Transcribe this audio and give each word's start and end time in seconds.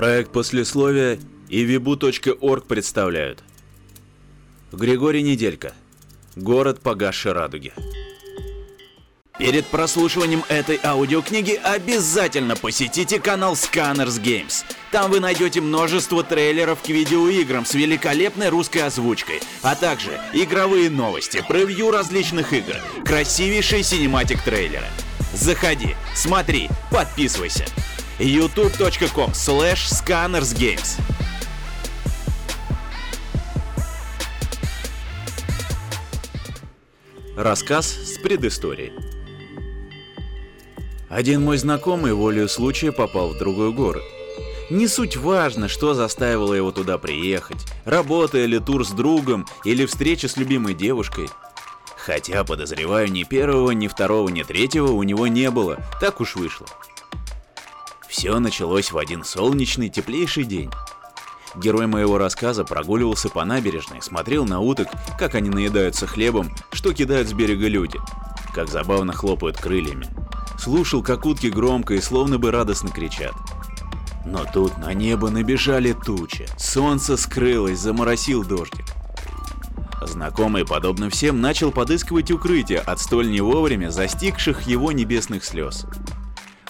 Проект 0.00 0.32
послесловия 0.32 1.18
и 1.50 1.62
vibu.org 1.62 2.64
представляют. 2.66 3.44
Григорий 4.72 5.20
Неделька. 5.20 5.74
Город 6.36 6.80
погасшей 6.80 7.32
радуги. 7.32 7.74
Перед 9.38 9.66
прослушиванием 9.66 10.42
этой 10.48 10.80
аудиокниги 10.82 11.52
обязательно 11.62 12.56
посетите 12.56 13.20
канал 13.20 13.52
Scanners 13.52 14.18
Games. 14.18 14.64
Там 14.90 15.10
вы 15.10 15.20
найдете 15.20 15.60
множество 15.60 16.24
трейлеров 16.24 16.80
к 16.80 16.88
видеоиграм 16.88 17.66
с 17.66 17.74
великолепной 17.74 18.48
русской 18.48 18.78
озвучкой, 18.78 19.42
а 19.60 19.74
также 19.74 20.18
игровые 20.32 20.88
новости, 20.88 21.44
превью 21.46 21.90
различных 21.90 22.54
игр, 22.54 22.76
красивейшие 23.04 23.82
синематик 23.82 24.40
трейлеры. 24.40 24.86
Заходи, 25.34 25.94
смотри, 26.14 26.70
подписывайся. 26.90 27.66
youtube.com 28.20 29.32
slash 29.32 29.88
scannersgames 29.88 31.00
Рассказ 37.34 37.86
с 37.86 38.18
предысторией. 38.18 38.92
Один 41.08 41.42
мой 41.42 41.56
знакомый 41.56 42.12
волею 42.12 42.50
случая 42.50 42.92
попал 42.92 43.30
в 43.30 43.38
другой 43.38 43.72
город. 43.72 44.02
Не 44.68 44.86
суть 44.86 45.16
важно, 45.16 45.66
что 45.66 45.94
заставило 45.94 46.52
его 46.52 46.70
туда 46.70 46.98
приехать, 46.98 47.64
работа 47.86 48.36
или 48.38 48.58
тур 48.58 48.86
с 48.86 48.90
другом, 48.90 49.46
или 49.64 49.86
встреча 49.86 50.28
с 50.28 50.36
любимой 50.36 50.74
девушкой. 50.74 51.30
Хотя, 51.96 52.44
подозреваю, 52.44 53.10
ни 53.10 53.22
первого, 53.22 53.70
ни 53.70 53.88
второго, 53.88 54.28
ни 54.28 54.42
третьего 54.42 54.88
у 54.88 55.02
него 55.02 55.26
не 55.26 55.50
было, 55.50 55.78
так 56.00 56.20
уж 56.20 56.36
вышло. 56.36 56.66
Все 58.10 58.40
началось 58.40 58.90
в 58.90 58.98
один 58.98 59.22
солнечный, 59.22 59.88
теплейший 59.88 60.42
день. 60.42 60.68
Герой 61.54 61.86
моего 61.86 62.18
рассказа 62.18 62.64
прогуливался 62.64 63.28
по 63.28 63.44
набережной, 63.44 64.02
смотрел 64.02 64.44
на 64.44 64.58
уток, 64.58 64.88
как 65.16 65.36
они 65.36 65.48
наедаются 65.48 66.08
хлебом, 66.08 66.50
что 66.72 66.92
кидают 66.92 67.28
с 67.28 67.32
берега 67.32 67.68
люди, 67.68 68.00
как 68.52 68.68
забавно 68.68 69.12
хлопают 69.12 69.58
крыльями. 69.58 70.08
Слушал, 70.58 71.04
как 71.04 71.24
утки 71.24 71.46
громко 71.46 71.94
и 71.94 72.00
словно 72.00 72.36
бы 72.36 72.50
радостно 72.50 72.90
кричат. 72.90 73.32
Но 74.26 74.44
тут 74.44 74.76
на 74.78 74.92
небо 74.92 75.30
набежали 75.30 75.92
тучи, 75.92 76.48
солнце 76.58 77.16
скрылось, 77.16 77.78
заморосил 77.78 78.44
дождик. 78.44 78.86
Знакомый, 80.02 80.66
подобно 80.66 81.10
всем, 81.10 81.40
начал 81.40 81.70
подыскивать 81.70 82.32
укрытие 82.32 82.80
от 82.80 82.98
столь 82.98 83.30
не 83.30 83.40
вовремя 83.40 83.90
застигших 83.90 84.62
его 84.62 84.90
небесных 84.90 85.44
слез. 85.44 85.86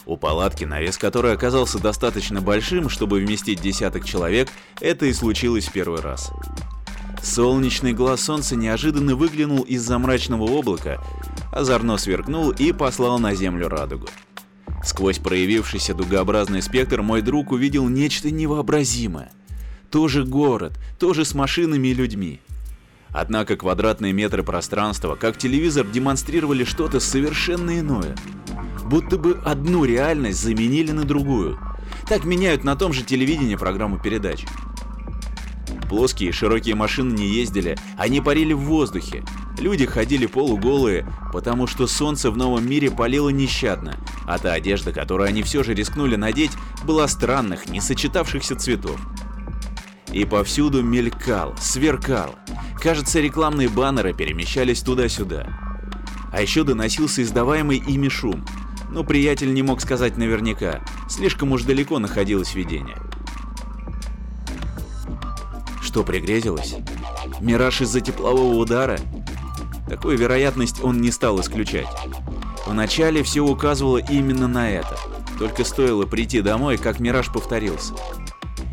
У 0.07 0.17
палатки, 0.17 0.65
навес 0.65 0.99
которой 0.99 1.35
оказался 1.35 1.79
достаточно 1.79 2.41
большим, 2.41 2.89
чтобы 2.89 3.19
вместить 3.21 3.61
десяток 3.61 4.05
человек, 4.05 4.49
это 4.81 5.07
и 5.07 5.13
случилось 5.13 5.69
первый 5.73 6.01
раз. 6.01 6.33
Солнечный 7.23 7.93
глаз 7.93 8.23
солнца 8.23 8.57
неожиданно 8.57 9.15
выглянул 9.15 9.63
из-за 9.63 9.99
мрачного 9.99 10.45
облака, 10.45 11.03
озорно 11.53 11.99
сверкнул 11.99 12.51
и 12.51 12.73
послал 12.73 13.19
на 13.19 13.35
землю 13.35 13.69
радугу. 13.69 14.07
Сквозь 14.83 15.19
проявившийся 15.19 15.93
дугообразный 15.93 16.63
спектр 16.63 17.03
мой 17.03 17.21
друг 17.21 17.53
увидел 17.53 17.89
нечто 17.89 18.31
невообразимое. 18.31 19.31
Тоже 19.91 20.25
город, 20.25 20.73
тоже 20.99 21.25
с 21.25 21.35
машинами 21.35 21.89
и 21.89 21.95
людьми. 21.95 22.41
Однако 23.11 23.57
квадратные 23.57 24.13
метры 24.13 24.43
пространства, 24.43 25.17
как 25.17 25.37
телевизор, 25.37 25.87
демонстрировали 25.87 26.65
что-то 26.65 27.01
совершенно 27.01 27.81
иное. 27.81 28.15
Будто 28.91 29.19
бы 29.19 29.41
одну 29.45 29.85
реальность 29.85 30.43
заменили 30.43 30.91
на 30.91 31.05
другую. 31.05 31.61
Так 32.09 32.25
меняют 32.25 32.65
на 32.65 32.75
том 32.75 32.93
же 32.93 33.05
телевидении 33.05 33.55
программу 33.55 34.01
передач. 34.01 34.45
Плоские 35.89 36.33
широкие 36.33 36.75
машины 36.75 37.13
не 37.13 37.29
ездили, 37.29 37.79
они 37.97 38.21
парили 38.21 38.53
в 38.53 38.63
воздухе. 38.63 39.23
Люди 39.61 39.87
ходили 39.87 40.27
полуголые, 40.27 41.07
потому 41.33 41.69
что 41.69 41.87
солнце 41.87 42.33
в 42.33 42.37
новом 42.37 42.69
мире 42.69 42.91
палило 42.91 43.29
нещадно, 43.29 43.97
а 44.27 44.39
та 44.39 44.55
одежда, 44.55 44.91
которую 44.93 45.29
они 45.29 45.45
все 45.45 45.63
же 45.63 45.73
рискнули 45.73 46.17
надеть, 46.17 46.53
была 46.83 47.07
странных, 47.07 47.69
не 47.69 47.81
сочетавшихся 47.81 48.57
цветов. 48.57 49.01
И 50.13 50.25
повсюду 50.25 50.83
мелькал, 50.83 51.55
сверкал. 51.61 52.35
Кажется, 52.81 53.21
рекламные 53.21 53.69
баннеры 53.69 54.15
перемещались 54.15 54.81
туда-сюда. 54.81 55.47
А 56.33 56.43
еще 56.43 56.65
доносился 56.65 57.23
издаваемый 57.23 57.79
ими 57.79 58.09
шум. 58.09 58.45
Но 58.93 59.05
приятель 59.05 59.53
не 59.55 59.63
мог 59.63 59.81
сказать 59.81 60.17
наверняка, 60.17 60.81
слишком 61.09 61.53
уж 61.53 61.63
далеко 61.63 61.99
находилось 61.99 62.55
видение. 62.55 62.97
Что 65.81 66.03
пригрезилось? 66.03 66.75
Мираж 67.41 67.81
из-за 67.81 68.01
теплового 68.01 68.55
удара? 68.55 68.99
Такую 69.89 70.19
вероятность 70.19 70.83
он 70.85 71.01
не 71.01 71.11
стал 71.11 71.41
исключать. 71.41 71.89
Вначале 72.67 73.23
все 73.23 73.41
указывало 73.41 73.99
именно 73.99 74.47
на 74.47 74.71
это. 74.71 74.97
Только 75.39 75.65
стоило 75.65 76.05
прийти 76.07 76.43
домой, 76.43 76.77
как 76.77 77.01
мираж 77.01 77.33
повторился. 77.33 77.95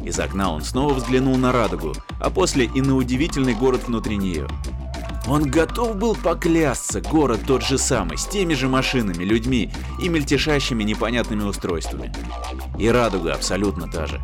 Из 0.04 0.20
окна 0.20 0.52
он 0.54 0.62
снова 0.62 0.94
взглянул 0.94 1.36
на 1.38 1.52
радугу, 1.52 1.94
а 2.20 2.30
после 2.30 2.66
и 2.66 2.82
на 2.82 2.96
удивительный 2.96 3.54
город 3.54 3.88
внутри 3.88 4.18
нее. 4.18 4.48
Он 5.28 5.44
готов 5.44 5.98
был 5.98 6.16
поклясться, 6.16 7.02
город 7.02 7.42
тот 7.46 7.62
же 7.62 7.78
самый, 7.78 8.18
с 8.18 8.26
теми 8.26 8.54
же 8.54 8.70
машинами, 8.70 9.26
людьми 9.26 9.74
и 10.02 10.08
мельтешащими 10.08 10.84
непонятными 10.84 11.44
устройствами. 11.44 12.14
И 12.80 12.88
радуга 12.88 13.34
абсолютно 13.34 13.90
та 13.90 14.08
же. 14.08 14.22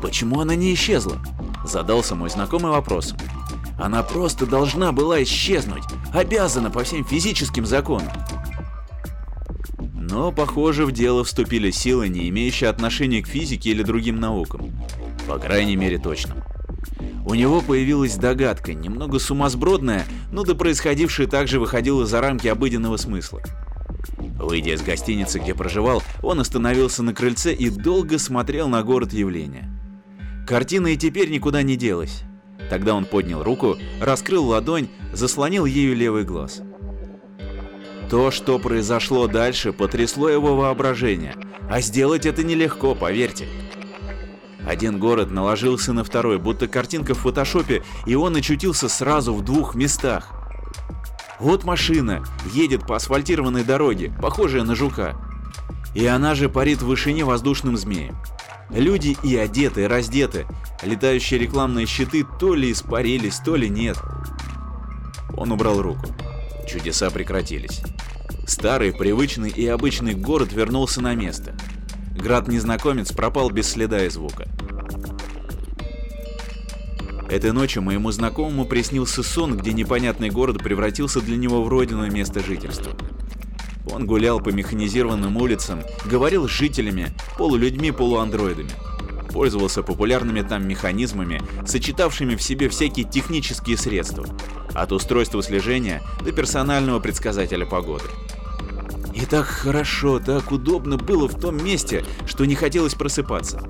Почему 0.00 0.40
она 0.40 0.54
не 0.54 0.72
исчезла? 0.72 1.18
Задался 1.64 2.14
мой 2.14 2.30
знакомый 2.30 2.72
вопросом. 2.72 3.18
Она 3.78 4.02
просто 4.02 4.46
должна 4.46 4.92
была 4.92 5.22
исчезнуть, 5.22 5.84
обязана 6.14 6.70
по 6.70 6.82
всем 6.82 7.04
физическим 7.04 7.66
законам. 7.66 8.12
Но, 9.94 10.32
похоже, 10.32 10.86
в 10.86 10.92
дело 10.92 11.22
вступили 11.22 11.70
силы, 11.70 12.08
не 12.08 12.28
имеющие 12.28 12.68
отношения 12.70 13.22
к 13.22 13.26
физике 13.26 13.70
или 13.70 13.82
другим 13.82 14.20
наукам. 14.20 14.72
По 15.26 15.38
крайней 15.38 15.76
мере, 15.76 15.98
точно. 15.98 16.44
У 17.24 17.34
него 17.34 17.60
появилась 17.60 18.16
догадка, 18.16 18.74
немного 18.74 19.18
сумасбродная, 19.18 20.04
но 20.30 20.44
до 20.44 20.54
происходившее 20.54 21.28
также 21.28 21.60
выходило 21.60 22.04
за 22.04 22.20
рамки 22.20 22.48
обыденного 22.48 22.96
смысла. 22.96 23.40
Выйдя 24.38 24.74
из 24.74 24.82
гостиницы, 24.82 25.38
где 25.38 25.54
проживал, 25.54 26.02
он 26.20 26.40
остановился 26.40 27.02
на 27.02 27.14
крыльце 27.14 27.54
и 27.54 27.70
долго 27.70 28.18
смотрел 28.18 28.68
на 28.68 28.82
город 28.82 29.12
явления. 29.12 29.70
Картина 30.46 30.88
и 30.88 30.96
теперь 30.96 31.30
никуда 31.30 31.62
не 31.62 31.76
делась. 31.76 32.24
Тогда 32.68 32.94
он 32.94 33.04
поднял 33.04 33.42
руку, 33.42 33.76
раскрыл 34.00 34.46
ладонь, 34.46 34.88
заслонил 35.12 35.64
ею 35.64 35.94
левый 35.94 36.24
глаз. 36.24 36.62
То, 38.10 38.30
что 38.30 38.58
произошло 38.58 39.26
дальше, 39.26 39.72
потрясло 39.72 40.28
его 40.28 40.56
воображение, 40.56 41.34
а 41.70 41.80
сделать 41.80 42.26
это 42.26 42.42
нелегко, 42.42 42.94
поверьте. 42.94 43.46
Один 44.66 44.98
город 44.98 45.30
наложился 45.30 45.92
на 45.92 46.04
второй, 46.04 46.38
будто 46.38 46.68
картинка 46.68 47.14
в 47.14 47.18
фотошопе, 47.18 47.82
и 48.06 48.14
он 48.14 48.36
очутился 48.36 48.88
сразу 48.88 49.34
в 49.34 49.44
двух 49.44 49.74
местах. 49.74 50.30
Вот 51.40 51.64
машина 51.64 52.24
едет 52.52 52.86
по 52.86 52.94
асфальтированной 52.94 53.64
дороге, 53.64 54.12
похожая 54.22 54.62
на 54.62 54.76
жука. 54.76 55.16
И 55.94 56.06
она 56.06 56.34
же 56.34 56.48
парит 56.48 56.80
в 56.80 56.86
вышине 56.86 57.24
воздушным 57.24 57.76
змеем. 57.76 58.16
Люди 58.70 59.16
и 59.22 59.36
одеты, 59.36 59.82
и 59.82 59.86
раздеты. 59.86 60.46
Летающие 60.82 61.38
рекламные 61.38 61.86
щиты 61.86 62.24
то 62.38 62.54
ли 62.54 62.72
испарились, 62.72 63.38
то 63.38 63.56
ли 63.56 63.68
нет. 63.68 63.98
Он 65.36 65.52
убрал 65.52 65.82
руку. 65.82 66.06
Чудеса 66.68 67.10
прекратились. 67.10 67.82
Старый, 68.46 68.92
привычный 68.92 69.50
и 69.50 69.66
обычный 69.66 70.14
город 70.14 70.52
вернулся 70.52 71.00
на 71.00 71.14
место. 71.14 71.54
Град-незнакомец 72.16 73.12
пропал 73.12 73.50
без 73.50 73.68
следа 73.68 74.04
и 74.04 74.08
звука. 74.08 74.48
Этой 77.32 77.52
ночью 77.52 77.80
моему 77.80 78.10
знакомому 78.12 78.66
приснился 78.66 79.22
сон, 79.22 79.56
где 79.56 79.72
непонятный 79.72 80.28
город 80.28 80.58
превратился 80.62 81.22
для 81.22 81.38
него 81.38 81.64
в 81.64 81.68
родину 81.68 82.06
место 82.10 82.40
жительства. 82.44 82.92
Он 83.90 84.04
гулял 84.04 84.38
по 84.38 84.50
механизированным 84.50 85.38
улицам, 85.38 85.80
говорил 86.04 86.46
с 86.46 86.50
жителями, 86.50 87.08
полулюдьми, 87.38 87.90
полуандроидами. 87.90 88.68
Пользовался 89.32 89.82
популярными 89.82 90.42
там 90.42 90.68
механизмами, 90.68 91.40
сочетавшими 91.66 92.34
в 92.34 92.42
себе 92.42 92.68
всякие 92.68 93.08
технические 93.08 93.78
средства, 93.78 94.26
от 94.74 94.92
устройства 94.92 95.42
слежения 95.42 96.02
до 96.22 96.32
персонального 96.32 97.00
предсказателя 97.00 97.64
погоды. 97.64 98.04
И 99.14 99.24
так 99.24 99.46
хорошо, 99.46 100.18
так 100.18 100.52
удобно 100.52 100.98
было 100.98 101.28
в 101.28 101.40
том 101.40 101.64
месте, 101.64 102.04
что 102.26 102.44
не 102.44 102.56
хотелось 102.56 102.94
просыпаться. 102.94 103.62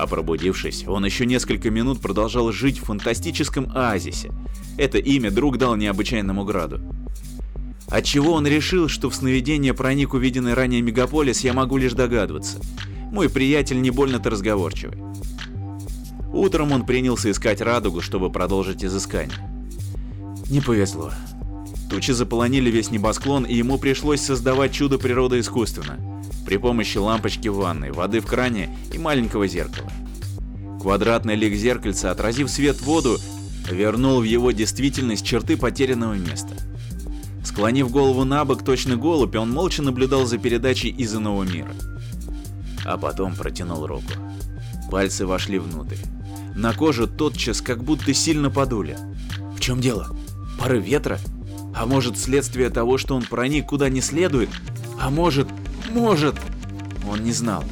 А 0.00 0.06
пробудившись, 0.06 0.86
он 0.88 1.04
еще 1.04 1.26
несколько 1.26 1.68
минут 1.68 2.00
продолжал 2.00 2.50
жить 2.52 2.78
в 2.78 2.86
фантастическом 2.86 3.70
оазисе. 3.74 4.32
Это 4.78 4.96
имя 4.96 5.30
друг 5.30 5.58
дал 5.58 5.76
необычайному 5.76 6.42
граду. 6.46 6.80
Отчего 7.86 8.32
он 8.32 8.46
решил, 8.46 8.88
что 8.88 9.10
в 9.10 9.14
сновидение 9.14 9.74
проник 9.74 10.14
увиденный 10.14 10.54
ранее 10.54 10.80
мегаполис, 10.80 11.40
я 11.40 11.52
могу 11.52 11.76
лишь 11.76 11.92
догадываться. 11.92 12.60
Мой 13.12 13.28
приятель 13.28 13.82
не 13.82 13.90
больно-то 13.90 14.30
разговорчивый. 14.30 14.96
Утром 16.32 16.72
он 16.72 16.86
принялся 16.86 17.30
искать 17.30 17.60
радугу, 17.60 18.00
чтобы 18.00 18.30
продолжить 18.30 18.82
изыскание. 18.82 19.36
Не 20.48 20.62
повезло. 20.62 21.10
Тучи 21.90 22.12
заполонили 22.12 22.70
весь 22.70 22.90
небосклон, 22.90 23.44
и 23.44 23.54
ему 23.54 23.76
пришлось 23.76 24.22
создавать 24.22 24.72
чудо 24.72 24.96
природы 24.96 25.40
искусственно, 25.40 25.98
при 26.50 26.56
помощи 26.56 26.98
лампочки 26.98 27.46
в 27.46 27.58
ванной, 27.58 27.92
воды 27.92 28.18
в 28.18 28.26
кране 28.26 28.76
и 28.92 28.98
маленького 28.98 29.46
зеркала. 29.46 29.88
Квадратный 30.82 31.36
лик 31.36 31.54
зеркальца, 31.54 32.10
отразив 32.10 32.50
свет 32.50 32.74
в 32.74 32.86
воду, 32.86 33.18
вернул 33.70 34.20
в 34.20 34.24
его 34.24 34.50
действительность 34.50 35.24
черты 35.24 35.56
потерянного 35.56 36.14
места. 36.14 36.52
Склонив 37.44 37.92
голову 37.92 38.24
на 38.24 38.44
бок, 38.44 38.64
точно 38.64 38.96
голубь, 38.96 39.36
он 39.36 39.52
молча 39.52 39.80
наблюдал 39.80 40.26
за 40.26 40.38
передачей 40.38 40.88
из 40.88 41.14
иного 41.14 41.44
мира. 41.44 41.70
А 42.84 42.98
потом 42.98 43.36
протянул 43.36 43.86
руку. 43.86 44.10
Пальцы 44.90 45.26
вошли 45.26 45.60
внутрь. 45.60 45.98
На 46.56 46.72
кожу 46.72 47.06
тотчас 47.06 47.60
как 47.60 47.84
будто 47.84 48.12
сильно 48.12 48.50
подули. 48.50 48.98
В 49.56 49.60
чем 49.60 49.80
дело? 49.80 50.08
Порыв 50.58 50.84
ветра? 50.84 51.20
А 51.76 51.86
может, 51.86 52.18
следствие 52.18 52.70
того, 52.70 52.98
что 52.98 53.14
он 53.14 53.22
проник 53.22 53.66
куда 53.68 53.88
не 53.88 54.00
следует? 54.00 54.50
А 55.00 55.10
может, 55.10 55.46
может... 55.90 56.36
Он 57.08 57.24
не 57.24 57.32
знал. 57.32 57.64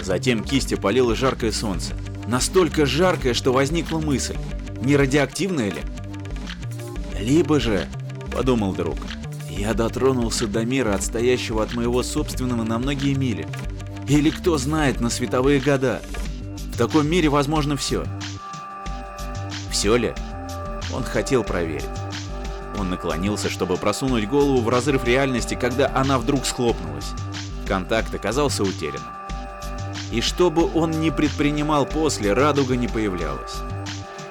Затем 0.00 0.44
кисти 0.44 0.74
полило 0.74 1.14
жаркое 1.14 1.52
солнце. 1.52 1.94
Настолько 2.28 2.86
жаркое, 2.86 3.34
что 3.34 3.52
возникла 3.52 3.98
мысль, 3.98 4.36
не 4.82 4.96
радиоактивное 4.96 5.70
ли? 5.70 5.82
Либо 7.18 7.60
же, 7.60 7.86
подумал 8.32 8.72
друг, 8.74 8.96
я 9.50 9.74
дотронулся 9.74 10.46
до 10.46 10.64
мира, 10.64 10.94
отстоящего 10.94 11.62
от 11.62 11.74
моего 11.74 12.02
собственного 12.02 12.64
на 12.64 12.78
многие 12.78 13.14
мили. 13.14 13.46
Или 14.08 14.30
кто 14.30 14.58
знает, 14.58 15.00
на 15.00 15.10
световые 15.10 15.60
года. 15.60 16.02
В 16.72 16.78
таком 16.78 17.08
мире 17.08 17.28
возможно 17.28 17.76
все. 17.76 18.04
Все 19.70 19.96
ли? 19.96 20.14
Он 20.92 21.02
хотел 21.02 21.44
проверить. 21.44 22.01
Он 22.78 22.90
наклонился, 22.90 23.48
чтобы 23.48 23.76
просунуть 23.76 24.28
голову 24.28 24.60
в 24.60 24.68
разрыв 24.68 25.04
реальности, 25.04 25.54
когда 25.54 25.90
она 25.94 26.18
вдруг 26.18 26.46
схлопнулась. 26.46 27.10
Контакт 27.66 28.14
оказался 28.14 28.62
утерянным. 28.62 29.12
И 30.10 30.20
что 30.20 30.50
бы 30.50 30.70
он 30.74 30.90
ни 30.90 31.10
предпринимал 31.10 31.86
после, 31.86 32.32
радуга 32.32 32.76
не 32.76 32.88
появлялась. 32.88 33.56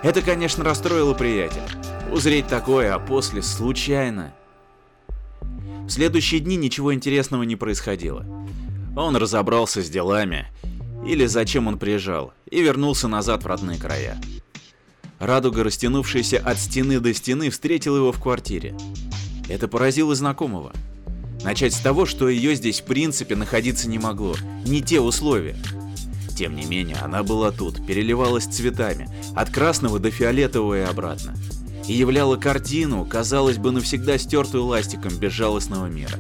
Это, 0.04 0.22
конечно, 0.22 0.64
расстроило 0.64 1.14
приятеля. 1.14 1.68
Узреть 2.12 2.48
такое, 2.48 2.94
а 2.94 3.00
после 3.00 3.42
случайно. 3.42 4.34
В 5.42 5.90
следующие 5.90 6.40
дни 6.40 6.56
ничего 6.56 6.94
интересного 6.94 7.44
не 7.44 7.56
происходило. 7.56 8.26
Он 8.96 9.16
разобрался 9.16 9.82
с 9.82 9.90
делами, 9.90 10.48
или 11.06 11.26
зачем 11.26 11.68
он 11.68 11.80
приезжал, 11.80 12.34
и 12.50 12.62
вернулся 12.62 13.08
назад 13.08 13.44
в 13.44 13.48
родные 13.48 13.80
края. 13.80 14.20
Радуга, 15.22 15.64
растянувшаяся 15.64 16.40
от 16.40 16.58
стены 16.58 17.00
до 17.00 17.14
стены, 17.14 17.52
встретила 17.52 17.98
его 17.98 18.12
в 18.12 18.20
квартире. 18.20 18.76
Это 19.48 19.68
поразило 19.68 20.16
знакомого. 20.16 20.74
Начать 21.44 21.76
с 21.76 21.80
того, 21.80 22.08
что 22.08 22.28
ее 22.28 22.56
здесь 22.56 22.82
в 22.82 22.86
принципе 22.86 23.36
находиться 23.36 23.88
не 23.88 24.00
могло, 24.00 24.36
не 24.66 24.82
те 24.82 25.00
условия. 25.00 25.56
Тем 26.36 26.56
не 26.56 26.66
менее, 26.66 26.98
она 27.04 27.22
была 27.22 27.52
тут, 27.52 27.86
переливалась 27.86 28.46
цветами, 28.46 29.10
от 29.36 29.52
красного 29.52 30.00
до 30.00 30.10
фиолетового 30.10 30.80
и 30.80 30.90
обратно. 30.90 31.36
И 31.88 31.94
являла 31.94 32.36
картину, 32.38 33.06
казалось 33.06 33.58
бы, 33.60 33.72
навсегда 33.72 34.18
стертую 34.18 34.66
ластиком 34.66 35.16
безжалостного 35.16 35.86
мира. 35.86 36.18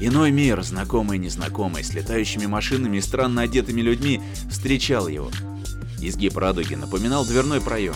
Иной 0.00 0.32
мир, 0.32 0.60
знакомый 0.64 1.18
и 1.18 1.20
незнакомый, 1.20 1.84
с 1.84 1.94
летающими 1.94 2.46
машинами 2.46 2.96
и 2.96 3.00
странно 3.00 3.42
одетыми 3.42 3.82
людьми, 3.82 4.20
встречал 4.50 5.06
его. 5.06 5.30
Изгиб 6.08 6.36
радуги 6.36 6.74
напоминал 6.74 7.24
дверной 7.24 7.60
проем. 7.60 7.94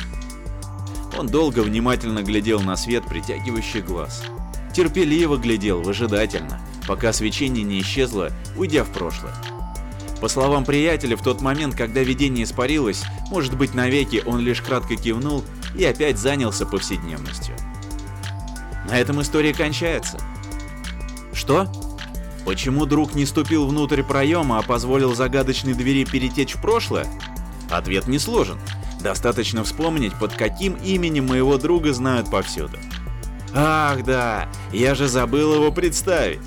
Он 1.18 1.26
долго 1.26 1.60
внимательно 1.60 2.22
глядел 2.22 2.60
на 2.60 2.76
свет, 2.76 3.04
притягивающий 3.08 3.80
глаз 3.80 4.22
терпеливо 4.78 5.36
глядел, 5.36 5.82
выжидательно, 5.82 6.60
пока 6.86 7.12
свечение 7.12 7.64
не 7.64 7.80
исчезло, 7.80 8.30
уйдя 8.56 8.84
в 8.84 8.90
прошлое. 8.90 9.34
По 10.20 10.28
словам 10.28 10.64
приятеля, 10.64 11.16
в 11.16 11.22
тот 11.22 11.40
момент, 11.40 11.74
когда 11.74 12.04
видение 12.04 12.44
испарилось, 12.44 13.02
может 13.28 13.56
быть 13.56 13.74
навеки 13.74 14.22
он 14.24 14.38
лишь 14.38 14.62
кратко 14.62 14.94
кивнул 14.94 15.42
и 15.76 15.84
опять 15.84 16.16
занялся 16.16 16.64
повседневностью. 16.64 17.56
На 18.88 19.00
этом 19.00 19.20
история 19.20 19.52
кончается. 19.52 20.20
Что? 21.32 21.66
Почему 22.44 22.86
друг 22.86 23.16
не 23.16 23.26
ступил 23.26 23.66
внутрь 23.66 24.04
проема, 24.04 24.58
а 24.58 24.62
позволил 24.62 25.12
загадочной 25.12 25.74
двери 25.74 26.04
перетечь 26.04 26.54
в 26.54 26.62
прошлое? 26.62 27.06
Ответ 27.70 28.06
не 28.06 28.18
сложен. 28.18 28.58
Достаточно 29.00 29.64
вспомнить, 29.64 30.18
под 30.18 30.32
каким 30.34 30.74
именем 30.76 31.26
моего 31.26 31.56
друга 31.58 31.92
знают 31.92 32.30
повсюду. 32.30 32.78
Ах 33.54 34.04
да, 34.04 34.48
я 34.72 34.94
же 34.94 35.08
забыл 35.08 35.54
его 35.54 35.72
представить. 35.72 36.40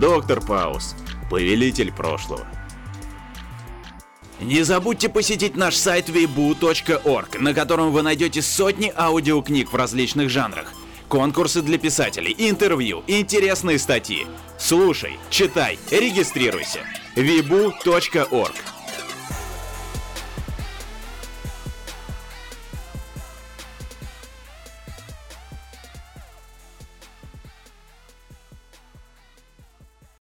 Доктор 0.00 0.40
Паус, 0.40 0.94
повелитель 1.30 1.92
прошлого. 1.92 2.46
Не 4.40 4.64
забудьте 4.64 5.08
посетить 5.08 5.56
наш 5.56 5.76
сайт 5.76 6.08
webu.org, 6.08 7.38
на 7.38 7.54
котором 7.54 7.92
вы 7.92 8.02
найдете 8.02 8.42
сотни 8.42 8.92
аудиокниг 8.96 9.72
в 9.72 9.76
различных 9.76 10.30
жанрах. 10.30 10.72
Конкурсы 11.08 11.62
для 11.62 11.78
писателей, 11.78 12.34
интервью, 12.36 13.04
интересные 13.06 13.78
статьи. 13.78 14.26
Слушай, 14.58 15.18
читай, 15.30 15.78
регистрируйся. 15.90 16.80
webu.org 17.14 18.71